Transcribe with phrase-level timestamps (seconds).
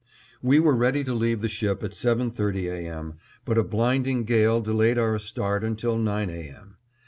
[0.41, 2.91] We were ready to leave the ship at seven thirty A.
[2.91, 6.49] M., but a blinding gale delayed our start until nine A.
[6.49, 6.77] M.